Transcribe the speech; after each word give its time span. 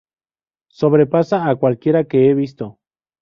Sobrepasa 0.71 1.47
a 1.47 1.55
cualquiera 1.57 2.05
que 2.07 2.27
he 2.27 2.33
visto. 2.33 2.79